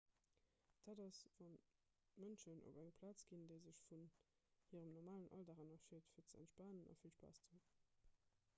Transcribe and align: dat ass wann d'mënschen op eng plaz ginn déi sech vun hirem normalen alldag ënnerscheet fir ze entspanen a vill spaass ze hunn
dat 0.85 0.99
ass 1.07 1.19
wann 1.39 1.53
d'mënschen 2.15 2.63
op 2.69 2.79
eng 2.83 2.93
plaz 2.99 3.19
ginn 3.27 3.45
déi 3.51 3.59
sech 3.67 3.83
vun 3.91 4.07
hirem 4.71 4.89
normalen 4.95 5.31
alldag 5.37 5.63
ënnerscheet 5.65 6.11
fir 6.15 6.27
ze 6.31 6.41
entspanen 6.45 6.91
a 6.95 6.97
vill 7.03 7.17
spaass 7.19 7.43
ze 7.45 7.53
hunn 7.53 7.65